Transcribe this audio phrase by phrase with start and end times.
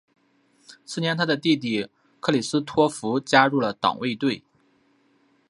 [0.83, 1.87] 次年他的弟弟
[2.19, 4.43] 克里斯托福加入了党卫队。